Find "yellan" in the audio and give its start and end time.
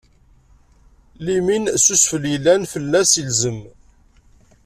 2.31-2.61